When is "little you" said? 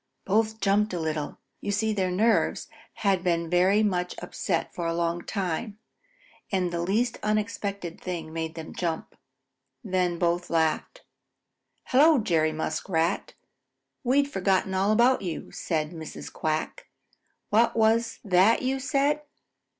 0.99-1.71